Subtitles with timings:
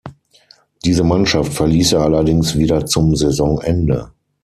[0.83, 4.11] Diese Mannschaft verließ er allerdings wieder zum Saisonende.